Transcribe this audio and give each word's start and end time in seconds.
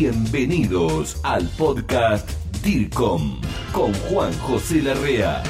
Bienvenidos 0.00 1.20
al 1.24 1.46
podcast 1.58 2.26
DIRCOM 2.64 3.38
con 3.70 3.92
Juan 3.92 4.32
José 4.38 4.80
Larrea. 4.80 5.42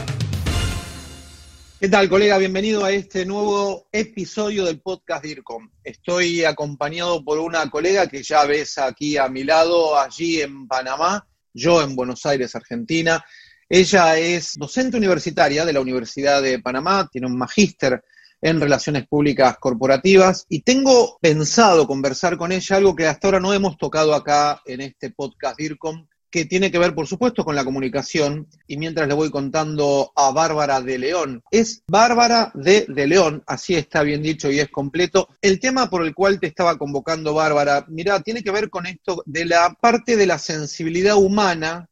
¿Qué 1.78 1.88
tal, 1.88 2.08
colega? 2.08 2.36
Bienvenido 2.36 2.84
a 2.84 2.90
este 2.90 3.24
nuevo 3.24 3.86
episodio 3.92 4.64
del 4.64 4.80
podcast 4.80 5.22
DIRCOM. 5.22 5.70
Estoy 5.84 6.42
acompañado 6.42 7.24
por 7.24 7.38
una 7.38 7.70
colega 7.70 8.08
que 8.08 8.24
ya 8.24 8.44
ves 8.44 8.76
aquí 8.78 9.16
a 9.16 9.28
mi 9.28 9.44
lado, 9.44 9.96
allí 9.96 10.40
en 10.40 10.66
Panamá, 10.66 11.28
yo 11.54 11.80
en 11.80 11.94
Buenos 11.94 12.26
Aires, 12.26 12.56
Argentina. 12.56 13.24
Ella 13.68 14.18
es 14.18 14.54
docente 14.56 14.96
universitaria 14.96 15.64
de 15.64 15.74
la 15.74 15.80
Universidad 15.80 16.42
de 16.42 16.58
Panamá, 16.58 17.08
tiene 17.08 17.28
un 17.28 17.38
magíster 17.38 18.02
en 18.40 18.60
relaciones 18.60 19.06
públicas 19.06 19.56
corporativas 19.58 20.46
y 20.48 20.62
tengo 20.62 21.18
pensado 21.20 21.86
conversar 21.86 22.36
con 22.36 22.52
ella 22.52 22.76
algo 22.76 22.96
que 22.96 23.06
hasta 23.06 23.28
ahora 23.28 23.40
no 23.40 23.52
hemos 23.52 23.76
tocado 23.76 24.14
acá 24.14 24.60
en 24.64 24.80
este 24.80 25.10
podcast 25.10 25.58
DIRCOM, 25.58 26.06
que 26.30 26.44
tiene 26.44 26.70
que 26.70 26.78
ver, 26.78 26.94
por 26.94 27.06
supuesto, 27.06 27.44
con 27.44 27.56
la 27.56 27.64
comunicación. 27.64 28.46
Y 28.66 28.76
mientras 28.76 29.08
le 29.08 29.14
voy 29.14 29.30
contando 29.30 30.12
a 30.14 30.30
Bárbara 30.30 30.80
de 30.80 30.98
León, 30.98 31.42
es 31.50 31.82
Bárbara 31.88 32.52
de, 32.54 32.86
de 32.88 33.06
León, 33.06 33.42
así 33.46 33.74
está 33.74 34.02
bien 34.02 34.22
dicho 34.22 34.50
y 34.50 34.60
es 34.60 34.68
completo. 34.68 35.28
El 35.42 35.58
tema 35.58 35.90
por 35.90 36.04
el 36.04 36.14
cual 36.14 36.38
te 36.38 36.46
estaba 36.46 36.78
convocando, 36.78 37.34
Bárbara, 37.34 37.84
mira, 37.88 38.20
tiene 38.20 38.42
que 38.42 38.52
ver 38.52 38.70
con 38.70 38.86
esto 38.86 39.22
de 39.26 39.44
la 39.44 39.74
parte 39.80 40.16
de 40.16 40.26
la 40.26 40.38
sensibilidad 40.38 41.16
humana, 41.16 41.88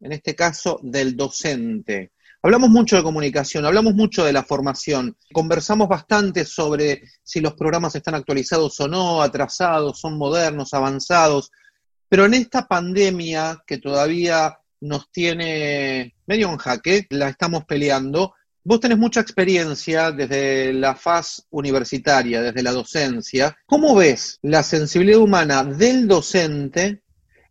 en 0.00 0.12
este 0.12 0.34
caso 0.34 0.80
del 0.82 1.16
docente. 1.16 2.11
Hablamos 2.44 2.70
mucho 2.70 2.96
de 2.96 3.04
comunicación, 3.04 3.64
hablamos 3.66 3.94
mucho 3.94 4.24
de 4.24 4.32
la 4.32 4.42
formación, 4.42 5.16
conversamos 5.32 5.86
bastante 5.88 6.44
sobre 6.44 7.02
si 7.22 7.40
los 7.40 7.54
programas 7.54 7.94
están 7.94 8.16
actualizados 8.16 8.80
o 8.80 8.88
no, 8.88 9.22
atrasados, 9.22 10.00
son 10.00 10.18
modernos, 10.18 10.74
avanzados, 10.74 11.52
pero 12.08 12.24
en 12.24 12.34
esta 12.34 12.66
pandemia 12.66 13.62
que 13.64 13.78
todavía 13.78 14.58
nos 14.80 15.08
tiene 15.12 16.16
medio 16.26 16.50
en 16.50 16.56
jaque, 16.56 17.06
la 17.10 17.28
estamos 17.28 17.64
peleando, 17.64 18.34
vos 18.64 18.80
tenés 18.80 18.98
mucha 18.98 19.20
experiencia 19.20 20.10
desde 20.10 20.72
la 20.72 20.96
faz 20.96 21.46
universitaria, 21.50 22.42
desde 22.42 22.64
la 22.64 22.72
docencia. 22.72 23.56
¿Cómo 23.66 23.94
ves 23.94 24.40
la 24.42 24.64
sensibilidad 24.64 25.20
humana 25.20 25.62
del 25.62 26.08
docente 26.08 27.02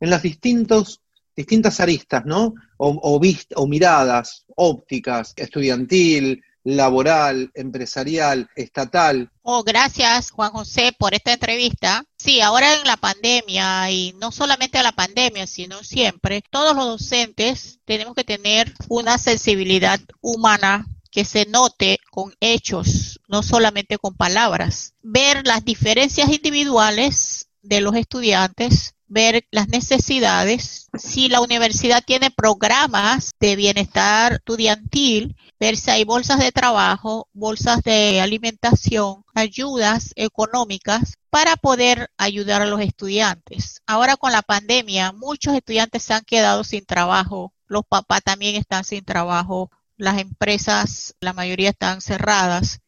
en 0.02 0.10
las 0.10 0.22
distintos 0.22 1.01
distintas 1.36 1.80
aristas, 1.80 2.26
¿no? 2.26 2.54
O, 2.78 3.20
o 3.56 3.68
miradas 3.68 4.46
ópticas, 4.56 5.34
estudiantil, 5.36 6.44
laboral, 6.64 7.52
empresarial, 7.54 8.50
estatal. 8.56 9.32
Oh, 9.42 9.64
gracias 9.64 10.32
Juan 10.32 10.52
José 10.52 10.94
por 10.98 11.14
esta 11.14 11.34
entrevista. 11.34 12.04
Sí, 12.18 12.42
ahora 12.42 12.76
en 12.76 12.86
la 12.86 12.98
pandemia 12.98 13.90
y 13.92 14.14
no 14.20 14.32
solamente 14.32 14.82
la 14.84 14.92
pandemia, 14.92 15.48
sino 15.48 15.84
siempre, 15.84 16.44
todos 16.50 16.76
los 16.76 16.86
docentes 16.86 17.80
tenemos 17.86 18.16
que 18.16 18.24
tener 18.24 18.74
una 18.90 19.18
sensibilidad 19.18 20.00
humana 20.22 20.86
que 21.10 21.26
se 21.26 21.46
note 21.46 22.00
con 22.10 22.34
hechos, 22.40 23.20
no 23.28 23.44
solamente 23.44 23.98
con 23.98 24.16
palabras. 24.16 24.94
Ver 25.02 25.46
las 25.46 25.66
diferencias 25.66 26.30
individuales 26.30 27.50
de 27.62 27.82
los 27.82 27.96
estudiantes 27.96 28.96
ver 29.12 29.46
las 29.52 29.68
necesidades, 29.68 30.88
si 30.98 31.28
la 31.28 31.42
universidad 31.42 32.02
tiene 32.02 32.32
programas 32.32 33.32
de 33.42 33.58
bienestar 33.58 34.36
estudiantil, 34.36 35.36
ver 35.60 35.76
si 35.76 35.92
hay 35.92 36.06
bolsas 36.06 36.40
de 36.40 36.54
trabajo, 36.54 37.28
bolsas 37.34 37.84
de 37.84 38.22
alimentación, 38.22 39.26
ayudas 39.36 40.14
económicas 40.16 41.18
para 41.30 41.58
poder 41.58 42.10
ayudar 42.18 42.62
a 42.62 42.66
los 42.66 42.80
estudiantes. 42.80 43.82
Ahora 43.86 44.16
con 44.16 44.32
la 44.32 44.44
pandemia, 44.44 45.12
muchos 45.12 45.56
estudiantes 45.56 46.04
se 46.04 46.14
han 46.14 46.24
quedado 46.24 46.64
sin 46.64 46.86
trabajo, 46.86 47.54
los 47.68 47.84
papás 47.86 48.22
también 48.24 48.56
están 48.56 48.86
sin 48.86 49.04
trabajo, 49.04 49.70
las 49.98 50.20
empresas, 50.20 51.16
la 51.20 51.34
mayoría 51.34 51.72
están 51.72 52.00
cerradas. 52.00 52.80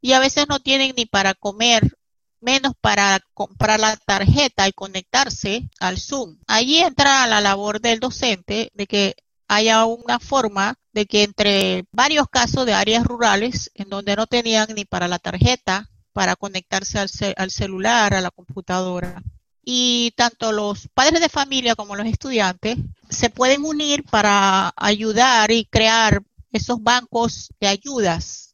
Y 0.00 0.12
a 0.12 0.18
veces 0.18 0.46
no 0.48 0.58
tienen 0.58 0.94
ni 0.96 1.06
para 1.06 1.34
comer 1.34 1.97
menos 2.40 2.72
para 2.80 3.20
comprar 3.34 3.80
la 3.80 3.96
tarjeta 3.96 4.68
y 4.68 4.72
conectarse 4.72 5.68
al 5.80 5.98
Zoom. 5.98 6.38
Allí 6.46 6.78
entra 6.78 7.26
la 7.26 7.40
labor 7.40 7.80
del 7.80 8.00
docente 8.00 8.70
de 8.74 8.86
que 8.86 9.16
haya 9.48 9.84
una 9.86 10.18
forma 10.18 10.76
de 10.92 11.06
que 11.06 11.22
entre 11.22 11.84
varios 11.90 12.28
casos 12.28 12.66
de 12.66 12.74
áreas 12.74 13.04
rurales 13.04 13.70
en 13.74 13.88
donde 13.88 14.16
no 14.16 14.26
tenían 14.26 14.68
ni 14.74 14.84
para 14.84 15.08
la 15.08 15.18
tarjeta, 15.18 15.90
para 16.12 16.36
conectarse 16.36 16.98
al, 16.98 17.08
al 17.36 17.50
celular, 17.50 18.14
a 18.14 18.20
la 18.20 18.30
computadora. 18.30 19.22
Y 19.64 20.12
tanto 20.16 20.52
los 20.52 20.88
padres 20.94 21.20
de 21.20 21.28
familia 21.28 21.74
como 21.74 21.94
los 21.94 22.06
estudiantes 22.06 22.78
se 23.10 23.30
pueden 23.30 23.64
unir 23.64 24.04
para 24.04 24.72
ayudar 24.76 25.50
y 25.50 25.66
crear 25.66 26.22
esos 26.52 26.82
bancos 26.82 27.50
de 27.60 27.68
ayudas 27.68 28.47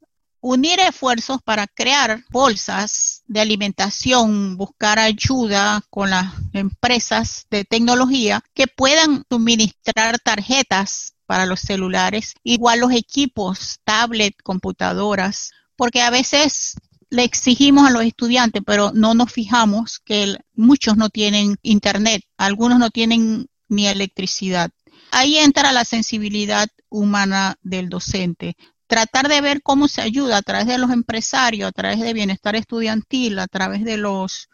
unir 0.46 0.78
esfuerzos 0.78 1.40
para 1.42 1.66
crear 1.66 2.22
bolsas 2.28 3.22
de 3.26 3.40
alimentación, 3.40 4.58
buscar 4.58 4.98
ayuda 4.98 5.82
con 5.88 6.10
las 6.10 6.34
empresas 6.52 7.46
de 7.50 7.64
tecnología 7.64 8.42
que 8.52 8.66
puedan 8.66 9.24
suministrar 9.30 10.18
tarjetas 10.18 11.14
para 11.24 11.46
los 11.46 11.60
celulares, 11.60 12.34
igual 12.42 12.80
los 12.80 12.92
equipos, 12.92 13.80
tablet, 13.84 14.34
computadoras, 14.42 15.52
porque 15.76 16.02
a 16.02 16.10
veces 16.10 16.74
le 17.08 17.24
exigimos 17.24 17.88
a 17.88 17.90
los 17.90 18.04
estudiantes, 18.04 18.60
pero 18.66 18.92
no 18.92 19.14
nos 19.14 19.32
fijamos 19.32 19.98
que 19.98 20.36
muchos 20.52 20.98
no 20.98 21.08
tienen 21.08 21.56
internet, 21.62 22.22
algunos 22.36 22.78
no 22.78 22.90
tienen 22.90 23.46
ni 23.68 23.86
electricidad. 23.86 24.70
Ahí 25.10 25.38
entra 25.38 25.72
la 25.72 25.86
sensibilidad 25.86 26.68
humana 26.90 27.56
del 27.62 27.88
docente 27.88 28.58
tratar 28.86 29.28
de 29.28 29.40
ver 29.40 29.62
cómo 29.62 29.88
se 29.88 30.02
ayuda 30.02 30.38
a 30.38 30.42
través 30.42 30.66
de 30.66 30.78
los 30.78 30.90
empresarios, 30.90 31.68
a 31.68 31.72
través 31.72 32.00
de 32.00 32.12
bienestar 32.12 32.56
estudiantil, 32.56 33.38
a 33.38 33.46
través 33.46 33.84
de 33.84 33.96
los 33.96 34.48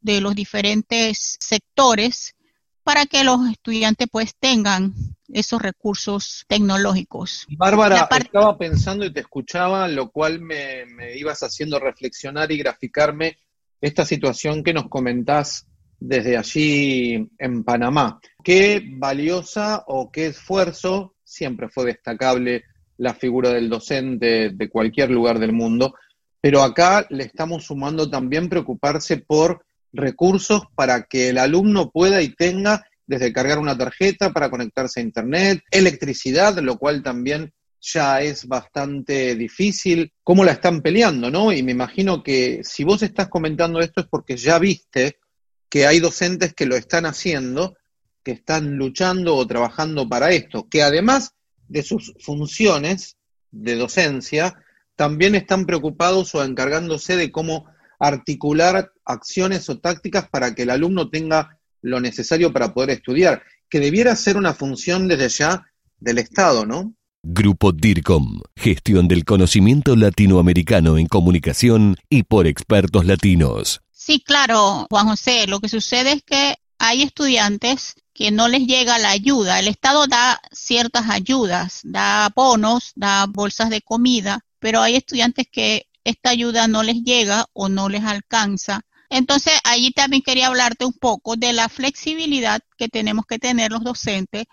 de 0.00 0.20
los 0.20 0.34
diferentes 0.34 1.36
sectores 1.40 2.34
para 2.82 3.06
que 3.06 3.22
los 3.22 3.48
estudiantes 3.48 4.08
pues 4.10 4.34
tengan 4.38 4.92
esos 5.28 5.62
recursos 5.62 6.44
tecnológicos. 6.48 7.46
Bárbara, 7.56 8.08
estaba 8.18 8.58
pensando 8.58 9.06
y 9.06 9.12
te 9.12 9.20
escuchaba, 9.20 9.86
lo 9.86 10.10
cual 10.10 10.40
me, 10.40 10.84
me 10.86 11.16
ibas 11.16 11.42
haciendo 11.42 11.78
reflexionar 11.78 12.50
y 12.50 12.58
graficarme 12.58 13.38
esta 13.80 14.04
situación 14.04 14.62
que 14.62 14.74
nos 14.74 14.88
comentás 14.88 15.66
desde 15.98 16.36
allí 16.36 17.30
en 17.38 17.62
Panamá. 17.62 18.20
Qué 18.42 18.82
valiosa 18.96 19.84
o 19.86 20.10
qué 20.10 20.26
esfuerzo, 20.26 21.14
siempre 21.22 21.68
fue 21.68 21.86
destacable 21.86 22.64
la 23.02 23.14
figura 23.14 23.50
del 23.50 23.68
docente 23.68 24.50
de 24.50 24.68
cualquier 24.70 25.10
lugar 25.10 25.40
del 25.40 25.52
mundo, 25.52 25.96
pero 26.40 26.62
acá 26.62 27.04
le 27.10 27.24
estamos 27.24 27.64
sumando 27.64 28.08
también 28.08 28.48
preocuparse 28.48 29.16
por 29.16 29.64
recursos 29.92 30.62
para 30.76 31.02
que 31.02 31.30
el 31.30 31.38
alumno 31.38 31.90
pueda 31.90 32.22
y 32.22 32.28
tenga 32.28 32.86
desde 33.04 33.32
cargar 33.32 33.58
una 33.58 33.76
tarjeta 33.76 34.32
para 34.32 34.50
conectarse 34.50 35.00
a 35.00 35.02
Internet, 35.02 35.64
electricidad, 35.72 36.56
lo 36.58 36.78
cual 36.78 37.02
también 37.02 37.52
ya 37.80 38.22
es 38.22 38.46
bastante 38.46 39.34
difícil. 39.34 40.12
¿Cómo 40.22 40.44
la 40.44 40.52
están 40.52 40.80
peleando, 40.80 41.28
no? 41.28 41.52
Y 41.52 41.64
me 41.64 41.72
imagino 41.72 42.22
que 42.22 42.60
si 42.62 42.84
vos 42.84 43.02
estás 43.02 43.26
comentando 43.26 43.80
esto 43.80 44.02
es 44.02 44.06
porque 44.06 44.36
ya 44.36 44.60
viste 44.60 45.16
que 45.68 45.88
hay 45.88 45.98
docentes 45.98 46.54
que 46.54 46.66
lo 46.66 46.76
están 46.76 47.04
haciendo, 47.04 47.76
que 48.22 48.30
están 48.30 48.76
luchando 48.76 49.34
o 49.34 49.44
trabajando 49.44 50.08
para 50.08 50.30
esto, 50.30 50.68
que 50.70 50.82
además 50.82 51.34
de 51.72 51.82
sus 51.82 52.12
funciones 52.20 53.16
de 53.50 53.76
docencia, 53.76 54.54
también 54.94 55.34
están 55.34 55.64
preocupados 55.64 56.34
o 56.34 56.44
encargándose 56.44 57.16
de 57.16 57.32
cómo 57.32 57.66
articular 57.98 58.92
acciones 59.04 59.68
o 59.70 59.78
tácticas 59.78 60.28
para 60.28 60.54
que 60.54 60.62
el 60.62 60.70
alumno 60.70 61.08
tenga 61.08 61.58
lo 61.80 62.00
necesario 62.00 62.52
para 62.52 62.74
poder 62.74 62.90
estudiar, 62.90 63.42
que 63.68 63.80
debiera 63.80 64.14
ser 64.16 64.36
una 64.36 64.54
función 64.54 65.08
desde 65.08 65.28
ya 65.28 65.66
del 65.98 66.18
Estado, 66.18 66.66
¿no? 66.66 66.94
Grupo 67.22 67.72
DIRCOM, 67.72 68.42
gestión 68.56 69.08
del 69.08 69.24
conocimiento 69.24 69.96
latinoamericano 69.96 70.98
en 70.98 71.06
comunicación 71.06 71.96
y 72.10 72.24
por 72.24 72.46
expertos 72.46 73.06
latinos. 73.06 73.80
Sí, 73.92 74.20
claro, 74.20 74.86
Juan 74.90 75.06
José, 75.06 75.46
lo 75.46 75.60
que 75.60 75.68
sucede 75.68 76.12
es 76.12 76.22
que 76.22 76.56
hay 76.78 77.02
estudiantes 77.02 77.94
que 78.14 78.30
no 78.30 78.48
les 78.48 78.66
llega 78.66 78.98
la 78.98 79.10
ayuda. 79.10 79.58
El 79.58 79.68
Estado 79.68 80.06
da 80.06 80.40
ciertas 80.52 81.08
ayudas, 81.08 81.80
da 81.84 82.30
bonos, 82.34 82.92
da 82.94 83.26
bolsas 83.26 83.70
de 83.70 83.80
comida, 83.80 84.44
pero 84.58 84.80
hay 84.80 84.96
estudiantes 84.96 85.46
que 85.50 85.86
esta 86.04 86.30
ayuda 86.30 86.68
no 86.68 86.82
les 86.82 87.02
llega 87.02 87.46
o 87.52 87.68
no 87.68 87.88
les 87.88 88.04
alcanza. 88.04 88.82
Entonces, 89.08 89.52
allí 89.64 89.92
también 89.92 90.22
quería 90.22 90.46
hablarte 90.46 90.84
un 90.84 90.94
poco 90.94 91.36
de 91.36 91.52
la 91.52 91.68
flexibilidad 91.68 92.60
que 92.78 92.88
tenemos 92.88 93.26
que 93.26 93.38
tener 93.38 93.70
los 93.70 93.84
docentes 93.84 94.44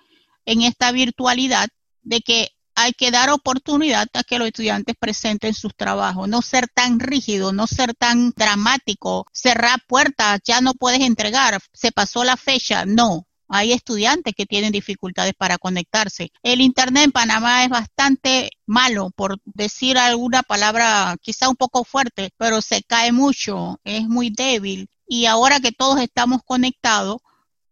en 0.45 0.63
esta 0.63 0.91
virtualidad, 0.91 1.69
de 2.01 2.21
que 2.21 2.49
hay 2.75 2.93
que 2.93 3.11
dar 3.11 3.29
oportunidad 3.29 4.07
a 4.13 4.23
que 4.23 4.39
los 4.39 4.47
estudiantes 4.47 4.95
presenten 4.97 5.53
sus 5.53 5.75
trabajos, 5.75 6.29
no 6.29 6.41
ser 6.41 6.67
tan 6.73 6.99
rígido, 6.99 7.51
no 7.51 7.67
ser 7.67 7.93
tan 7.93 8.31
dramático, 8.35 9.25
cerrar 9.33 9.79
puertas, 9.87 10.39
ya 10.45 10.61
no 10.61 10.73
puedes 10.73 11.01
entregar, 11.01 11.59
se 11.73 11.91
pasó 11.91 12.23
la 12.23 12.37
fecha, 12.37 12.85
no. 12.85 13.27
Hay 13.49 13.73
estudiantes 13.73 14.35
que 14.37 14.45
tienen 14.45 14.71
dificultades 14.71 15.33
para 15.33 15.57
conectarse. 15.57 16.31
El 16.43 16.61
Internet 16.61 17.05
en 17.05 17.11
Panamá 17.11 17.63
es 17.63 17.69
bastante 17.69 18.51
malo, 18.67 19.09
por 19.15 19.39
decir 19.43 19.97
alguna 19.97 20.43
palabra 20.43 21.17
quizá 21.19 21.49
un 21.49 21.55
poco 21.55 21.83
fuerte, 21.83 22.29
pero 22.37 22.61
se 22.61 22.83
cae 22.83 23.11
mucho, 23.11 23.79
es 23.83 24.07
muy 24.07 24.29
débil. 24.29 24.87
Y 25.07 25.25
ahora 25.25 25.59
que 25.59 25.71
todos 25.71 25.99
estamos 25.99 26.41
conectados, 26.45 27.17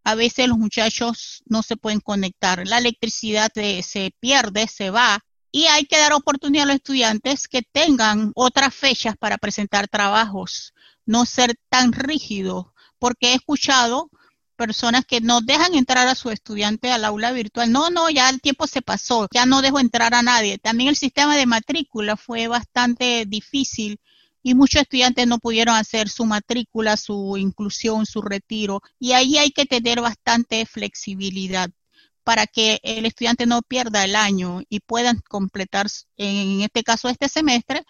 a 0.04 0.16
veces 0.16 0.48
los 0.48 0.58
muchachos 0.58 1.44
no 1.46 1.62
se 1.62 1.78
pueden 1.78 2.00
conectar, 2.00 2.66
la 2.66 2.80
electricidad 2.80 3.52
se 3.54 4.16
pierde, 4.20 4.68
se 4.68 4.90
va, 4.90 5.24
y 5.52 5.66
hay 5.66 5.86
que 5.86 5.98
dar 5.98 6.14
oportunidad 6.14 6.64
a 6.64 6.68
los 6.68 6.76
estudiantes 6.78 7.48
que 7.48 7.62
tengan 7.62 8.32
otras 8.36 8.74
fechas 8.74 9.16
para 9.18 9.38
presentar 9.38 9.88
trabajos, 9.88 10.74
no 11.06 11.26
ser 11.26 11.56
tan 11.70 11.94
rígidos, 11.94 12.68
porque 13.00 13.32
he 13.32 13.36
escuchado 13.36 14.10
personas 14.58 15.06
que 15.06 15.22
no 15.22 15.40
dejan 15.40 15.76
entrar 15.76 16.08
a 16.08 16.16
su 16.16 16.30
estudiante 16.30 16.92
al 16.92 17.06
aula 17.06 17.32
virtual. 17.32 17.72
No, 17.72 17.90
no, 17.90 18.10
ya 18.10 18.30
el 18.30 18.42
tiempo 18.42 18.68
se 18.68 18.82
pasó, 18.82 19.28
ya 19.34 19.46
no 19.46 19.62
dejo 19.62 19.80
entrar 19.80 20.14
a 20.14 20.24
nadie. 20.24 20.58
También 20.58 20.90
el 20.90 20.98
sistema 20.98 21.38
de 21.38 21.46
matrícula 21.46 22.18
fue 22.18 22.50
bastante 22.50 23.26
difícil 23.26 24.00
y 24.44 24.56
muchos 24.56 24.82
estudiantes 24.82 25.28
no 25.28 25.40
pudieron 25.40 25.76
hacer 25.76 26.10
su 26.10 26.26
matrícula, 26.26 26.98
su 26.98 27.38
inclusión, 27.38 28.06
su 28.06 28.22
retiro. 28.22 28.82
Y 29.00 29.14
ahí 29.14 29.38
hay 29.38 29.52
que 29.52 29.66
tener 29.66 30.02
bastante 30.02 30.66
flexibilidad 30.66 31.70
para 32.24 32.46
que 32.46 32.80
el 32.84 33.06
estudiante 33.06 33.46
no 33.46 33.62
pierda 33.62 34.04
el 34.04 34.16
año 34.16 34.62
y 34.68 34.82
puedan 34.82 35.22
completar, 35.30 35.88
en 36.18 36.62
este 36.62 36.84
caso, 36.84 37.08
este 37.08 37.30
semestre 37.30 37.84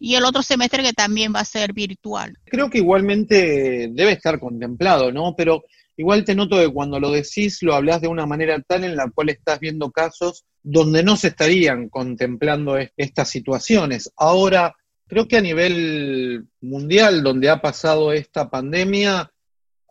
y 0.00 0.16
el 0.16 0.24
otro 0.24 0.42
semestre 0.42 0.82
que 0.82 0.92
también 0.92 1.32
va 1.34 1.40
a 1.40 1.44
ser 1.44 1.72
virtual. 1.72 2.36
Creo 2.44 2.68
que 2.68 2.78
igualmente 2.78 3.88
debe 3.92 4.12
estar 4.12 4.40
contemplado, 4.40 5.12
¿no? 5.12 5.34
Pero 5.36 5.62
igual 5.96 6.24
te 6.24 6.34
noto 6.34 6.58
que 6.58 6.72
cuando 6.72 6.98
lo 6.98 7.10
decís 7.10 7.62
lo 7.62 7.74
hablas 7.74 8.00
de 8.00 8.08
una 8.08 8.26
manera 8.26 8.60
tal 8.66 8.84
en 8.84 8.96
la 8.96 9.10
cual 9.10 9.30
estás 9.30 9.60
viendo 9.60 9.90
casos 9.90 10.44
donde 10.62 11.02
no 11.02 11.16
se 11.16 11.28
estarían 11.28 11.88
contemplando 11.88 12.76
estas 12.96 13.28
situaciones. 13.28 14.10
Ahora, 14.16 14.74
Creo 15.06 15.28
que 15.28 15.36
a 15.36 15.42
nivel 15.42 16.48
mundial, 16.60 17.22
donde 17.22 17.50
ha 17.50 17.60
pasado 17.60 18.12
esta 18.12 18.48
pandemia, 18.48 19.30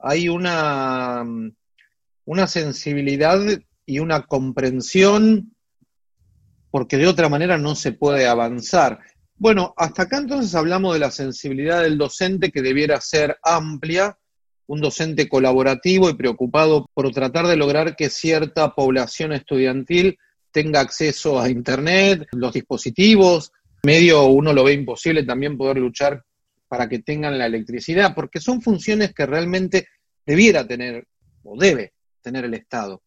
hay 0.01 0.27
una, 0.27 1.23
una 2.25 2.47
sensibilidad 2.47 3.39
y 3.85 3.99
una 3.99 4.23
comprensión, 4.23 5.55
porque 6.71 6.97
de 6.97 7.07
otra 7.07 7.29
manera 7.29 7.57
no 7.57 7.75
se 7.75 7.91
puede 7.91 8.27
avanzar. 8.27 8.99
Bueno, 9.35 9.73
hasta 9.77 10.03
acá 10.03 10.17
entonces 10.17 10.55
hablamos 10.55 10.93
de 10.93 10.99
la 10.99 11.11
sensibilidad 11.11 11.83
del 11.83 11.97
docente 11.97 12.51
que 12.51 12.63
debiera 12.63 12.99
ser 12.99 13.37
amplia, 13.43 14.17
un 14.67 14.81
docente 14.81 15.27
colaborativo 15.27 16.09
y 16.09 16.15
preocupado 16.15 16.89
por 16.93 17.11
tratar 17.11 17.47
de 17.47 17.57
lograr 17.57 17.95
que 17.95 18.09
cierta 18.09 18.73
población 18.73 19.33
estudiantil 19.33 20.17
tenga 20.51 20.79
acceso 20.79 21.39
a 21.39 21.49
Internet, 21.49 22.27
los 22.31 22.53
dispositivos, 22.53 23.51
medio 23.83 24.25
uno 24.27 24.53
lo 24.53 24.63
ve 24.63 24.73
imposible 24.73 25.23
también 25.23 25.57
poder 25.57 25.77
luchar 25.77 26.23
para 26.67 26.87
que 26.87 26.99
tengan 26.99 27.37
la 27.37 27.45
electricidad, 27.45 28.15
porque 28.15 28.39
son 28.39 28.61
funciones 28.61 29.13
que 29.13 29.25
realmente 29.25 29.87
debiera 30.25 30.65
tener 30.65 31.05
o 31.43 31.57
debe 31.57 31.93
tener 32.21 32.45
el 32.45 32.53
Estado. 32.53 33.01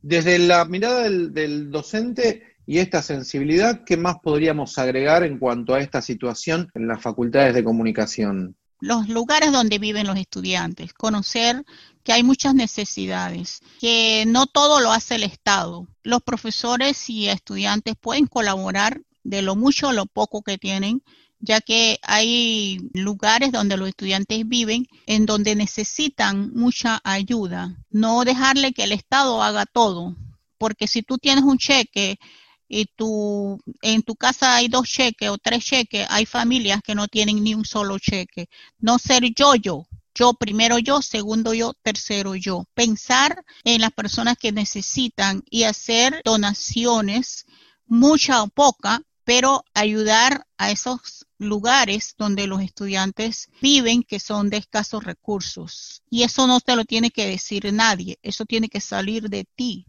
Desde 0.00 0.38
la 0.38 0.64
mirada 0.64 1.02
del, 1.08 1.70
docente 1.70 2.56
y 2.66 2.78
esta 2.78 3.02
sensibilidad, 3.02 3.82
¿qué 3.84 3.96
más 3.96 4.18
podríamos 4.22 4.78
agregar 4.78 5.24
en 5.24 5.38
cuanto 5.38 5.74
a 5.74 5.80
esta 5.80 6.02
situación 6.02 6.70
en 6.74 6.86
las 6.86 7.02
facultades 7.02 7.54
de 7.54 7.64
comunicación? 7.64 8.56
Los 8.80 9.08
lugares 9.08 9.52
donde 9.52 9.78
viven 9.78 10.06
los 10.06 10.16
estudiantes, 10.16 10.92
conocer 10.92 11.64
que 12.04 12.12
hay 12.12 12.22
muchas 12.22 12.54
necesidades, 12.54 13.60
que 13.80 14.24
no 14.26 14.46
todo 14.46 14.80
lo 14.80 14.92
hace 14.92 15.16
el 15.16 15.24
Estado. 15.24 15.86
Los 16.02 16.22
profesores 16.22 17.10
y 17.10 17.28
estudiantes 17.28 17.96
pueden 18.00 18.26
colaborar 18.26 19.02
de 19.24 19.42
lo 19.42 19.56
mucho 19.56 19.88
o 19.88 19.92
lo 19.92 20.06
poco 20.06 20.42
que 20.42 20.58
tienen, 20.58 21.02
ya 21.40 21.60
que 21.60 21.98
hay 22.02 22.80
lugares 22.94 23.52
donde 23.52 23.76
los 23.76 23.88
estudiantes 23.88 24.48
viven 24.48 24.86
en 25.06 25.26
donde 25.26 25.54
necesitan 25.54 26.52
mucha 26.54 27.00
ayuda. 27.04 27.76
No 27.90 28.24
dejarle 28.24 28.72
que 28.72 28.84
el 28.84 28.92
Estado 28.92 29.42
haga 29.42 29.66
todo, 29.66 30.16
porque 30.56 30.86
si 30.86 31.02
tú 31.02 31.18
tienes 31.18 31.44
un 31.44 31.58
cheque 31.58 32.18
y 32.68 32.86
tú, 32.86 33.60
en 33.82 34.02
tu 34.02 34.14
casa 34.14 34.54
hay 34.54 34.68
dos 34.68 34.86
cheques 34.88 35.30
o 35.30 35.38
tres 35.38 35.64
cheques, 35.64 36.06
hay 36.10 36.26
familias 36.26 36.82
que 36.82 36.94
no 36.94 37.08
tienen 37.08 37.42
ni 37.42 37.54
un 37.54 37.64
solo 37.64 37.98
cheque. 37.98 38.48
No 38.78 38.98
ser 38.98 39.24
yo, 39.34 39.54
yo, 39.54 39.86
yo 40.14 40.34
primero 40.34 40.78
yo, 40.78 41.00
segundo 41.00 41.54
yo, 41.54 41.74
tercero 41.82 42.34
yo. 42.34 42.64
Pensar 42.74 43.44
en 43.64 43.80
las 43.80 43.92
personas 43.92 44.36
que 44.36 44.52
necesitan 44.52 45.42
y 45.48 45.62
hacer 45.62 46.20
donaciones, 46.24 47.46
mucha 47.86 48.42
o 48.42 48.48
poca, 48.48 49.02
pero 49.24 49.64
ayudar 49.74 50.46
a 50.56 50.70
esos 50.70 51.26
lugares 51.38 52.14
donde 52.18 52.46
los 52.46 52.62
estudiantes 52.62 53.48
viven 53.62 54.02
que 54.02 54.18
son 54.18 54.50
de 54.50 54.56
escasos 54.56 55.04
recursos. 55.04 56.02
Y 56.10 56.24
eso 56.24 56.46
no 56.46 56.60
te 56.60 56.74
lo 56.76 56.84
tiene 56.84 57.10
que 57.10 57.26
decir 57.26 57.72
nadie, 57.72 58.18
eso 58.22 58.44
tiene 58.44 58.68
que 58.68 58.80
salir 58.80 59.28
de 59.28 59.44
ti. 59.54 59.86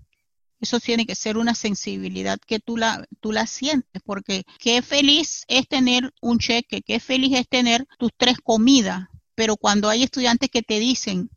Eso 0.59 0.79
tiene 0.79 1.05
que 1.05 1.15
ser 1.15 1.37
una 1.37 1.55
sensibilidad 1.55 2.39
que 2.39 2.59
tú 2.59 2.75
la, 2.75 3.07
tú 3.21 3.31
la 3.31 3.47
sientes, 3.47 4.01
porque 4.03 4.43
qué 4.59 4.81
feliz 4.81 5.45
es 5.47 5.67
tener 5.67 6.13
un 6.21 6.39
cheque, 6.39 6.81
qué 6.81 6.99
feliz 6.99 7.37
es 7.37 7.47
tener 7.47 7.87
tus 7.97 8.11
tres 8.17 8.37
comidas, 8.43 9.07
pero 9.35 9.55
cuando 9.55 9.87
hay 9.89 10.03
estudiantes 10.03 10.49
que 10.49 10.61
te 10.61 10.79
dicen, 10.79 11.29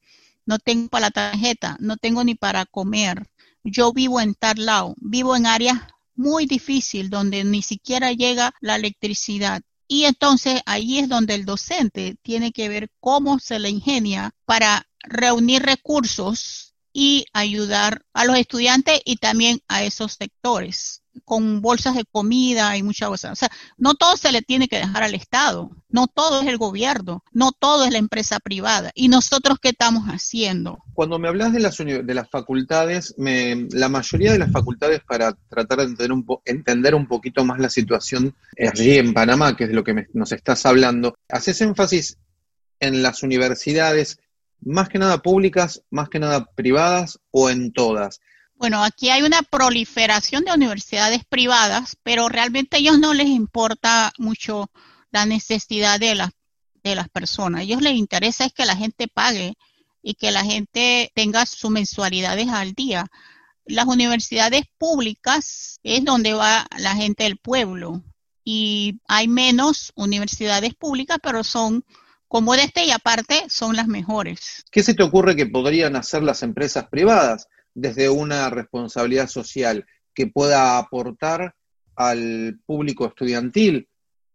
no 0.45 0.59
tengo 0.59 0.89
para 0.89 1.07
la 1.07 1.11
tarjeta, 1.13 1.77
no 1.79 1.97
tengo 1.97 2.25
ni 2.25 2.35
para 2.35 2.67
comer, 2.67 3.31
yo 3.63 3.93
vivo 3.93 4.21
en 4.21 4.35
tal 4.35 4.67
lado, 4.67 4.95
vivo 4.99 5.37
en 5.37 5.47
áreas 5.47 5.79
muy 6.15 6.47
difícil 6.47 7.11
donde 7.11 7.45
ni 7.45 7.63
siquiera 7.63 8.13
llega 8.13 8.55
la 8.61 8.77
electricidad. 8.77 9.63
Y 9.87 10.05
entonces 10.05 10.63
ahí 10.67 10.99
es 10.99 11.09
donde 11.09 11.35
el 11.35 11.45
docente 11.45 12.17
tiene 12.23 12.53
que 12.53 12.69
ver 12.69 12.91
cómo 12.99 13.39
se 13.39 13.59
le 13.59 13.71
ingenia 13.71 14.33
para 14.47 14.87
reunir 15.01 15.63
recursos 15.63 16.72
y 16.93 17.27
ayudar 17.33 18.05
a 18.13 18.25
los 18.25 18.37
estudiantes 18.37 19.01
y 19.05 19.17
también 19.17 19.61
a 19.69 19.83
esos 19.83 20.13
sectores 20.13 21.03
con 21.25 21.61
bolsas 21.61 21.95
de 21.95 22.05
comida 22.11 22.77
y 22.77 22.83
muchas 22.83 23.09
cosas. 23.09 23.33
O 23.33 23.37
sea, 23.37 23.51
no 23.77 23.95
todo 23.95 24.17
se 24.17 24.33
le 24.33 24.43
tiene 24.43 24.69
que 24.69 24.79
dejar 24.79 25.03
al 25.03 25.15
Estado, 25.15 25.71
no 25.89 26.07
todo 26.07 26.41
es 26.41 26.49
el 26.49 26.57
gobierno, 26.57 27.23
no 27.33 27.53
todo 27.53 27.85
es 27.85 27.93
la 27.93 27.99
empresa 27.99 28.41
privada. 28.41 28.91
¿Y 28.95 29.09
nosotros 29.09 29.59
qué 29.61 29.71
estamos 29.71 30.05
haciendo? 30.05 30.79
Cuando 30.95 31.19
me 31.19 31.29
hablas 31.29 31.53
de 31.53 31.61
las, 31.61 31.77
de 31.77 32.15
las 32.15 32.31
facultades, 32.31 33.15
me, 33.19 33.69
la 33.71 33.89
mayoría 33.89 34.33
de 34.33 34.39
las 34.39 34.53
facultades 34.53 35.01
para 35.07 35.33
tratar 35.49 35.79
de 35.79 35.85
entender 35.85 36.13
un, 36.13 36.27
entender 36.45 36.95
un 36.95 37.07
poquito 37.07 37.45
más 37.45 37.59
la 37.59 37.71
situación 37.71 38.35
allí 38.59 38.97
en 38.97 39.13
Panamá, 39.13 39.57
que 39.57 39.65
es 39.65 39.71
lo 39.71 39.85
que 39.85 40.07
nos 40.13 40.33
estás 40.33 40.65
hablando, 40.67 41.15
haces 41.29 41.61
énfasis 41.61 42.19
en 42.81 43.03
las 43.03 43.23
universidades, 43.23 44.19
más 44.65 44.89
que 44.89 44.99
nada 44.99 45.23
públicas, 45.23 45.83
más 45.91 46.09
que 46.09 46.19
nada 46.19 46.45
privadas 46.55 47.19
o 47.31 47.51
en 47.51 47.73
todas. 47.73 48.21
Bueno, 48.55 48.85
aquí 48.85 49.11
hay 49.11 49.23
una 49.23 49.43
proliferación 49.43 50.45
de 50.45 50.53
universidades 50.53 51.25
privadas, 51.25 51.97
pero 52.03 52.29
realmente 52.29 52.77
a 52.77 52.81
ellos 52.81 52.99
no 52.99 53.13
les 53.13 53.27
importa 53.27 54.13
mucho 54.19 54.71
la 55.11 55.27
necesidad 55.27 55.99
de 55.99 56.15
las, 56.15 56.31
de 56.85 56.95
las 56.95 57.09
personas. 57.09 57.61
A 57.61 57.63
ellos 57.65 57.83
les 57.83 57.95
interesa 57.95 58.45
es 58.45 58.53
que 58.53 58.65
la 58.65 58.77
gente 58.77 59.09
pague 59.09 59.55
y 60.01 60.15
que 60.15 60.31
la 60.31 60.45
gente 60.45 61.11
tenga 61.15 61.45
sus 61.47 61.71
mensualidades 61.71 62.49
al 62.49 62.73
día. 62.75 63.07
Las 63.65 63.87
universidades 63.87 64.63
públicas 64.79 65.81
es 65.83 66.05
donde 66.05 66.35
va 66.35 66.67
la 66.79 66.95
gente 66.95 67.25
del 67.25 67.39
pueblo 67.39 68.03
y 68.45 69.01
hay 69.07 69.29
menos 69.29 69.93
universidades 69.95 70.75
públicas, 70.75 71.19
pero 71.23 71.45
son 71.45 71.85
como 72.33 72.55
de 72.55 72.63
este 72.63 72.87
y 72.87 72.91
aparte 72.91 73.45
son 73.49 73.77
las 73.77 73.87
mejores. 73.87 74.65
¿Qué 74.71 74.83
se 74.83 74.95
te 74.95 75.03
ocurre 75.03 75.37
que 75.37 75.45
podrían 75.45 75.97
hacer 75.97 76.23
las 76.23 76.43
empresas 76.43 76.87
privadas? 76.89 77.47
desde 77.75 78.09
una 78.09 78.51
responsabilidad 78.51 79.29
social 79.29 79.87
que 80.15 80.27
pueda 80.27 80.79
aportar 80.79 81.55
al 81.97 82.61
público 82.67 83.07
estudiantil, 83.07 83.89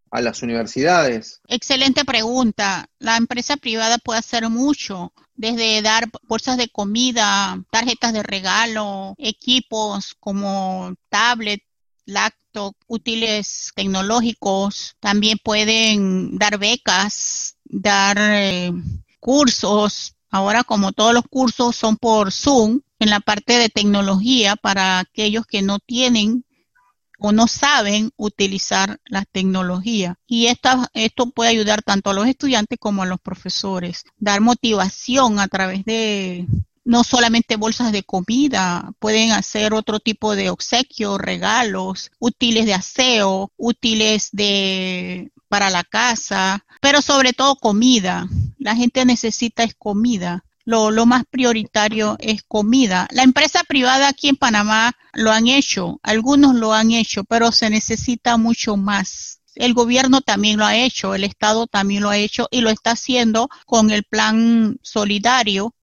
a 0.10 0.22
las 0.22 0.42
universidades? 0.42 1.42
Excelente 1.48 2.06
pregunta. 2.06 2.90
La 3.00 3.18
empresa 3.18 3.58
privada 3.58 3.98
puede 3.98 4.20
hacer 4.20 4.50
mucho, 4.50 5.14
desde 5.36 5.82
dar 5.82 6.10
bolsas 6.24 6.58
de 6.58 6.70
comida, 6.70 7.62
tarjetas 7.70 8.14
de 8.14 8.24
regalo, 8.24 9.16
equipos 9.18 10.16
como 10.20 10.96
tablet, 11.10 11.62
laptop, 12.06 12.74
útiles 12.88 13.72
tecnológicos. 13.76 14.96
También 15.00 15.38
pueden 15.44 16.38
dar 16.38 16.58
becas, 16.58 17.57
dar 17.70 18.18
eh, 18.20 18.72
cursos. 19.20 20.16
Ahora, 20.30 20.64
como 20.64 20.92
todos 20.92 21.14
los 21.14 21.24
cursos 21.30 21.76
son 21.76 21.98
por 21.98 22.32
Zoom, 22.32 22.82
en 23.00 23.10
la 23.10 23.20
parte 23.20 23.58
de 23.58 23.70
tecnología 23.70 24.56
para 24.56 25.00
aquellos 25.00 25.46
que 25.46 25.62
no 25.62 25.80
tienen 25.80 26.44
o 27.20 27.32
no 27.32 27.48
saben 27.48 28.12
utilizar 28.16 29.00
la 29.06 29.26
tecnología. 29.26 30.20
Y 30.28 30.48
esta, 30.48 30.90
esto 30.94 31.32
puede 31.32 31.50
ayudar 31.50 31.82
tanto 31.82 32.10
a 32.10 32.14
los 32.14 32.28
estudiantes 32.28 32.78
como 32.80 33.04
a 33.04 33.08
los 33.08 33.20
profesores. 33.20 34.04
Dar 34.18 34.42
motivación 34.42 35.40
a 35.40 35.48
través 35.48 35.84
de 35.86 36.48
no 36.86 37.04
solamente 37.04 37.58
bolsas 37.58 37.92
de 37.92 38.04
comida, 38.04 38.94
pueden 39.00 39.32
hacer 39.32 39.74
otro 39.74 40.00
tipo 40.00 40.36
de 40.36 40.50
obsequios, 40.50 41.20
regalos, 41.20 42.12
útiles 42.18 42.66
de 42.66 42.76
aseo, 42.76 43.52
útiles 43.58 44.30
de 44.32 45.32
para 45.48 45.70
la 45.70 45.84
casa, 45.84 46.66
pero 46.82 47.02
sobre 47.02 47.34
todo 47.34 47.56
comida. 47.56 48.28
La 48.58 48.76
gente 48.76 49.06
necesita 49.06 49.64
es 49.64 49.76
comida. 49.76 50.44
Lo, 50.66 51.06
más 51.06 51.24
prioritario 51.30 52.18
es 52.20 52.44
comida. 52.46 53.08
La 53.12 53.24
empresa 53.24 53.64
privada 53.64 54.10
aquí 54.10 54.28
en 54.28 54.36
Panamá 54.36 54.92
lo 55.14 55.32
han 55.32 55.48
hecho, 55.48 55.98
algunos 56.04 56.56
lo 56.56 56.74
han 56.74 56.92
hecho, 56.92 57.24
pero 57.24 57.54
se 57.54 57.70
necesita 57.70 58.36
mucho 58.36 58.76
más. 58.76 59.40
El 59.56 59.74
gobierno 59.74 60.20
también 60.20 60.60
lo 60.60 60.66
ha 60.66 60.76
hecho, 60.76 61.16
el 61.16 61.24
Estado 61.24 61.68
también 61.68 62.04
lo 62.04 62.10
ha 62.10 62.18
hecho 62.18 62.50
y 62.52 62.60
lo 62.60 62.70
está 62.70 62.92
haciendo 62.92 63.48
con 63.66 63.92
el 63.92 64.04
plan 64.04 64.78
solidario. 64.82 65.74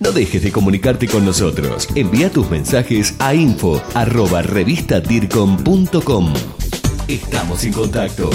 No 0.00 0.12
dejes 0.12 0.42
de 0.42 0.52
comunicarte 0.52 1.08
con 1.08 1.24
nosotros. 1.24 1.88
Envía 1.94 2.30
tus 2.30 2.50
mensajes 2.50 3.14
a 3.20 3.34
info 3.34 3.82
arroba 3.94 4.42
revistadircom.com. 4.42 6.34
Estamos 7.08 7.64
en 7.64 7.72
contacto. 7.72 8.30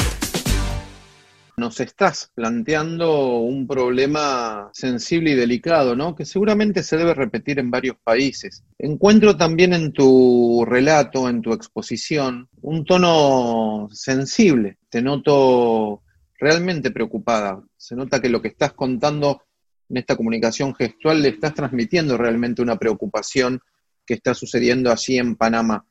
Nos 1.58 1.80
estás 1.80 2.32
planteando 2.36 3.40
un 3.40 3.66
problema 3.66 4.70
sensible 4.74 5.32
y 5.32 5.36
delicado, 5.36 5.96
¿no? 5.96 6.16
Que 6.16 6.26
seguramente 6.26 6.84
se 6.84 6.98
debe 6.98 7.14
repetir 7.14 7.60
en 7.60 7.72
varios 7.72 7.96
países. 8.04 8.64
Encuentro 8.78 9.38
también 9.38 9.74
en 9.74 9.94
tu 9.94 10.66
relato, 10.68 11.30
en 11.30 11.42
tu 11.42 11.54
exposición, 11.54 12.50
un 12.62 12.84
tono 12.84 13.88
sensible. 13.92 14.80
Te 14.90 15.02
noto 15.02 16.04
realmente 16.38 16.92
preocupada. 16.92 17.64
Se 17.78 17.96
nota 17.96 18.22
que 18.22 18.30
lo 18.30 18.42
que 18.42 18.50
estás 18.50 18.74
contando 18.74 19.42
en 19.90 19.98
esta 19.98 20.16
comunicación 20.16 20.74
gestual 20.76 21.22
le 21.22 21.30
estás 21.30 21.54
transmitiendo 21.54 22.18
realmente 22.18 22.62
una 22.62 22.78
preocupación 22.78 23.62
que 24.06 24.16
está 24.16 24.34
sucediendo 24.34 24.92
allí 24.92 25.18
en 25.18 25.36
Panamá. 25.36 25.86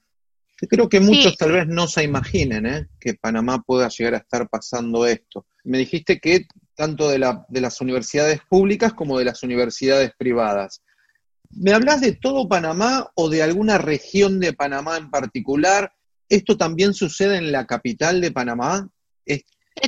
creo 0.68 0.88
que 0.88 1.00
muchos 1.00 1.37
tal 1.37 1.52
vez 1.52 1.66
no 1.66 1.87
se 1.87 2.04
imaginen 2.04 2.66
¿eh? 2.66 2.88
que 3.00 3.14
Panamá 3.14 3.62
pueda 3.62 3.88
llegar 3.88 4.14
a 4.14 4.18
estar 4.18 4.49
pasando 4.49 5.06
esto. 5.06 5.47
Me 5.64 5.78
dijiste 5.78 6.21
que 6.21 6.47
tanto 6.75 7.09
de, 7.09 7.18
la, 7.18 7.44
de 7.49 7.61
las 7.61 7.80
universidades 7.80 8.40
públicas 8.49 8.92
como 8.94 9.18
de 9.18 9.25
las 9.25 9.42
universidades 9.42 10.12
privadas. 10.16 10.83
¿Me 11.50 11.73
hablas 11.73 12.00
de 12.00 12.12
todo 12.12 12.49
Panamá 12.49 13.11
o 13.14 13.28
de 13.28 13.42
alguna 13.42 13.78
región 13.78 14.40
de 14.40 14.52
Panamá 14.52 14.97
en 14.97 15.11
particular? 15.11 15.92
¿Esto 16.28 16.56
también 16.56 16.94
sucede 16.94 17.37
en 17.37 17.52
la 17.52 17.66
capital 17.66 18.21
de 18.21 18.33
Panamá? 18.33 18.88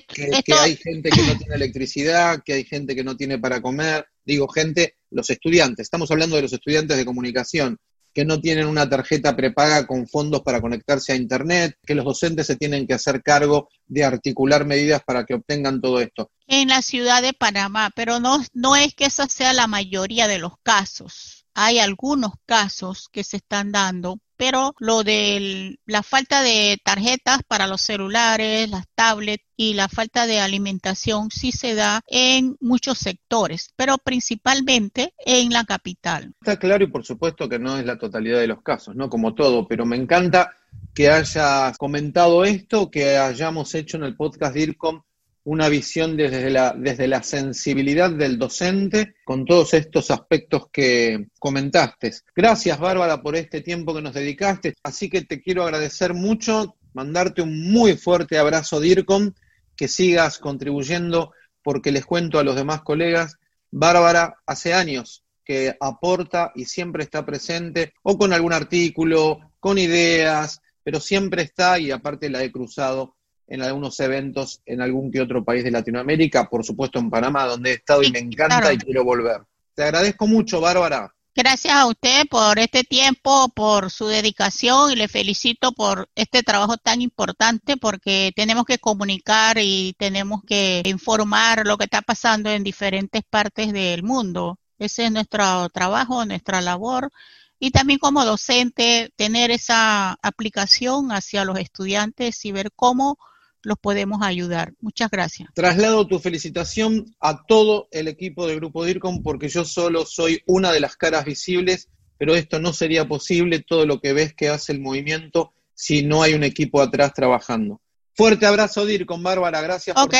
que, 0.09 0.55
hay 0.55 0.77
gente 0.77 1.11
que 1.11 1.23
no 1.23 1.37
tiene 1.39 1.55
electricidad, 1.55 2.43
que 2.45 2.55
hay 2.55 2.65
gente 2.65 2.95
que 2.95 3.05
no 3.05 3.17
tiene 3.17 3.39
para 3.39 3.61
comer, 3.61 4.07
digo 4.25 4.49
gente, 4.49 4.97
los 5.11 5.31
estudiantes, 5.31 5.85
estamos 5.85 6.11
hablando 6.11 6.37
de 6.37 6.43
los 6.43 6.53
estudiantes 6.53 6.97
de 6.97 7.05
comunicación, 7.05 7.79
que 8.17 8.25
no 8.25 8.41
tienen 8.41 8.67
una 8.67 8.89
tarjeta 8.89 9.37
prepaga 9.37 9.87
con 9.87 10.09
fondos 10.09 10.41
para 10.41 10.63
conectarse 10.63 11.13
a 11.13 11.17
Internet, 11.17 11.77
que 11.85 11.95
los 11.95 12.07
docentes 12.07 12.47
se 12.47 12.57
tienen 12.57 12.87
que 12.87 12.95
hacer 12.95 13.23
cargo 13.23 13.69
de 13.87 14.05
articular 14.05 14.65
medidas 14.65 15.03
para 15.05 15.27
que 15.27 15.35
obtengan 15.35 15.83
todo 15.83 16.01
esto. 16.01 16.31
En 16.47 16.69
la 16.69 16.81
ciudad 16.81 17.21
de 17.21 17.35
Panamá, 17.35 17.91
pero 17.95 18.19
no, 18.19 18.43
no 18.55 18.75
es 18.75 18.95
que 18.95 19.05
esa 19.05 19.29
sea 19.29 19.53
la 19.53 19.67
mayoría 19.67 20.29
de 20.29 20.39
los 20.39 20.55
casos. 20.63 21.45
Hay 21.53 21.79
algunos 21.79 22.33
casos 22.47 23.11
que 23.13 23.23
se 23.23 23.37
están 23.37 23.71
dando, 23.71 24.19
pero 24.37 24.75
lo 24.79 25.03
de 25.03 25.79
la 25.87 26.03
falta 26.03 26.43
de 26.43 26.79
tarjetas 26.83 27.41
para 27.47 27.67
los 27.67 27.81
celulares, 27.81 28.69
las 28.71 28.87
tablets 28.95 29.45
y 29.57 29.75
la 29.75 29.89
falta 29.89 30.27
de 30.27 30.41
alimentación 30.41 31.31
sí 31.31 31.53
se 31.53 31.75
da 31.75 32.03
en 32.07 32.57
muchos 32.61 32.99
sectores, 32.99 33.73
pero 33.77 33.97
principalmente 33.99 35.15
en 35.25 35.51
la 35.51 35.65
capital. 35.65 36.35
Está 36.41 36.59
claro 36.59 36.85
y 36.85 36.89
por 36.89 37.05
supuesto 37.05 37.49
que 37.49 37.59
no 37.59 37.79
es 37.79 37.87
la 37.87 37.99
totalidad 37.99 38.41
de 38.41 38.49
los 38.49 38.63
casos, 38.63 38.95
¿no? 38.95 39.09
Como 39.09 39.35
todo, 39.35 39.67
pero 39.67 39.87
me 39.87 39.97
encanta 39.97 40.53
que 40.95 41.09
hayas 41.09 41.77
comentado 41.79 42.45
esto, 42.45 42.91
que 42.91 43.17
hayamos 43.17 43.75
hecho 43.75 43.97
en 43.97 44.05
el 44.05 44.17
podcast 44.17 44.55
DIRCOM 44.55 45.03
una 45.47 45.69
visión 45.69 46.17
desde 46.17 46.51
la, 46.51 46.75
desde 46.77 47.07
la 47.07 47.23
sensibilidad 47.23 48.11
del 48.11 48.37
docente 48.37 49.15
con 49.25 49.45
todos 49.45 49.75
estos 49.75 50.11
aspectos 50.11 50.65
que 50.73 51.29
comentaste. 51.39 52.13
Gracias, 52.35 52.81
Bárbara, 52.81 53.23
por 53.23 53.37
este 53.37 53.61
tiempo 53.61 53.95
que 53.95 54.03
nos 54.03 54.15
dedicaste. 54.15 54.75
Así 54.83 55.09
que 55.09 55.23
te 55.23 55.41
quiero 55.41 55.63
agradecer 55.63 56.15
mucho, 56.15 56.75
mandarte 56.95 57.43
un 57.43 57.71
muy 57.71 57.97
fuerte 57.97 58.39
abrazo, 58.39 58.81
DIRCOM, 58.81 59.35
que 59.77 59.87
sigas 59.87 60.39
contribuyendo, 60.39 61.33
porque 61.63 61.93
les 61.93 62.05
cuento 62.05 62.41
a 62.41 62.45
los 62.45 62.57
demás 62.57 62.83
colegas, 62.83 63.37
Bárbara 63.71 64.39
hace 64.47 64.75
años 64.75 65.25
que 65.45 65.77
aporta 65.79 66.51
y 66.57 66.65
siempre 66.65 67.05
está 67.05 67.25
presente, 67.25 67.93
o 68.03 68.19
con 68.19 68.33
algún 68.33 68.53
artículo, 68.53 69.53
con 69.61 69.79
ideas, 69.79 70.61
pero 70.83 70.99
siempre 70.99 71.43
está 71.43 71.79
y 71.79 71.93
aparte 71.93 72.31
la 72.31 72.43
he 72.43 72.51
cruzado 72.51 73.16
en 73.47 73.63
algunos 73.63 73.99
eventos 74.01 74.61
en 74.67 74.81
algún 74.81 75.11
que 75.11 75.21
otro 75.21 75.45
país 75.45 75.65
de 75.65 75.71
Latinoamérica, 75.71 76.49
por 76.49 76.65
supuesto 76.65 76.99
en 76.99 77.11
Panamá, 77.11 77.45
donde 77.45 77.71
he 77.71 77.75
estado 77.75 78.03
y 78.03 78.11
me 78.11 78.19
encanta 78.19 78.73
y 78.73 78.79
quiero 78.79 79.05
volver. 79.05 79.43
Te 79.75 79.85
agradezco 79.85 80.27
mucho, 80.27 80.61
Bárbara. 80.61 81.13
Gracias 81.39 81.75
a 81.75 81.87
usted 81.87 82.27
por 82.31 82.59
este 82.59 82.83
tiempo, 82.83 83.51
por 83.51 83.91
su 83.91 84.07
dedicación 84.07 84.91
y 84.91 84.97
le 84.97 85.07
felicito 85.07 85.73
por 85.73 86.09
este 86.15 86.43
trabajo 86.43 86.79
tan 86.79 87.03
importante 87.03 87.77
porque 87.77 88.33
tenemos 88.35 88.65
que 88.65 88.79
comunicar 88.79 89.59
y 89.61 89.95
tenemos 89.99 90.41
que 90.47 90.81
informar 90.87 91.67
lo 91.67 91.77
que 91.77 91.85
está 91.85 92.01
pasando 92.01 92.49
en 92.51 92.65
diferentes 92.65 93.23
partes 93.29 93.71
del 93.75 94.03
mundo. 94.03 94.59
Ese 94.79 95.05
es 95.05 95.13
nuestro 95.13 95.69
trabajo, 95.69 96.25
nuestra 96.25 96.63
labor 96.63 97.11
y 97.59 97.71
también 97.71 97.99
como 97.99 98.25
docente 98.25 99.13
tener 99.17 99.51
esa 99.51 100.13
aplicación 100.23 101.13
hacia 101.13 101.45
los 101.45 101.59
estudiantes 101.59 102.43
y 102.47 102.53
ver 102.53 102.71
cómo 102.75 103.19
los 103.67 103.79
podemos 103.81 104.23
ayudar. 104.23 104.75
Muchas 104.81 105.11
gracias. 105.11 105.49
Traslado 105.53 106.07
tu 106.07 106.21
felicitación 106.21 107.13
a 107.19 107.45
todo 107.47 107.89
el 107.91 108.07
equipo 108.07 108.47
del 108.47 108.61
Grupo 108.61 108.85
DIRCOM 108.85 109.25
porque 109.25 109.49
yo 109.49 109.65
solo 109.65 110.07
soy 110.07 110.41
una 110.47 110.71
de 110.71 110.79
las 110.79 110.95
caras 110.95 111.25
visibles, 111.25 111.89
pero 112.17 112.37
esto 112.37 112.61
no 112.61 112.73
sería 112.73 113.09
posible, 113.09 113.59
todo 113.59 113.85
lo 113.85 114.01
que 114.01 114.13
ves 114.13 114.35
que 114.35 114.51
hace 114.51 114.71
el 114.71 114.81
movimiento, 114.81 115.53
si 115.75 116.05
no 116.05 116.23
hay 116.23 116.35
un 116.35 116.45
equipo 116.45 116.81
atrás 116.81 117.13
trabajando. 117.13 117.81
Fuerte 118.15 118.47
abrazo 118.47 118.87
DIRCOM, 118.87 119.21
Bárbara, 119.25 119.61
gracias. 119.61 119.97
Ok, 119.97 120.15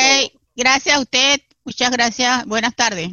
gracias 0.53 0.97
a 0.97 0.99
usted, 0.99 1.39
muchas 1.63 1.89
gracias, 1.89 2.45
buenas 2.45 2.75
tardes. 2.75 3.11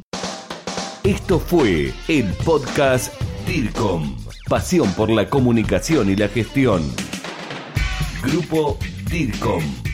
Esto 1.05 1.39
fue 1.39 1.93
el 2.09 2.27
podcast 2.45 3.15
DIRCOM, 3.47 4.17
pasión 4.49 4.93
por 4.95 5.11
la 5.11 5.31
comunicación 5.31 6.11
y 6.11 6.17
la 6.17 6.27
gestión. 6.27 6.93
Grupo 8.25 8.81
DIRCOM. 9.09 9.94